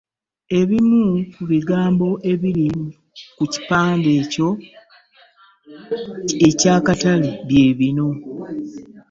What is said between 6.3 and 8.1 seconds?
eky'akatale bye bino.